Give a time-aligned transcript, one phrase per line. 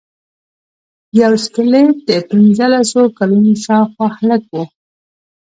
[1.21, 4.55] یو سکلیټ د پنځلسو کلونو شاوخوا هلک و.